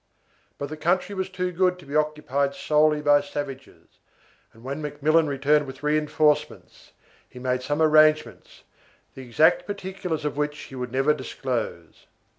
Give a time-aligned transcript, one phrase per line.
[0.57, 3.99] But the country was too good to be occupied solely by savages,
[4.51, 6.93] and when McMillan returned with reinforcements
[7.29, 8.63] he made some arrangements,
[9.13, 12.07] the exact particulars of which he would never disclose.